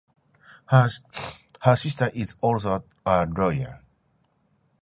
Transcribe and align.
Her 0.65 0.89
sister 1.75 2.09
is 2.15 2.33
also 2.41 2.83
a 3.05 3.27
lawyer. 3.27 3.83